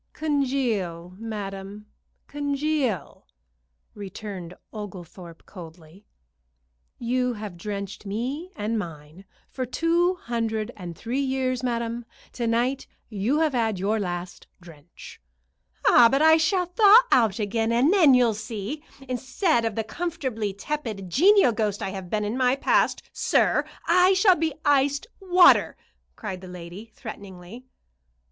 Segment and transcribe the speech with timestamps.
[0.13, 1.85] "Congeal, madam,
[2.25, 3.27] congeal!"
[3.93, 6.07] returned Oglethorpe, coldly.
[6.97, 12.05] "You have drenched me and mine for two hundred and three years, madam.
[12.31, 15.21] To night you have had your last drench."
[15.87, 18.83] "Ah, but I shall thaw out again, and then you'll see.
[19.07, 24.13] Instead of the comfortably tepid, genial ghost I have been in my past, sir, I
[24.13, 25.77] shall be iced water,"
[26.15, 27.67] cried the lady, threateningly.